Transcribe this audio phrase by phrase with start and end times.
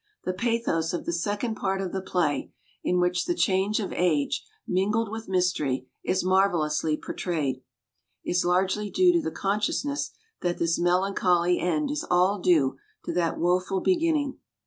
[0.23, 2.51] The pathos of the second part of the play,
[2.83, 7.61] in which the change of age mingled with mystery is marvellously portrayed,
[8.25, 10.09] is largely due to the consciousness
[10.41, 14.39] that this melancholy end is all due to that woful beginning.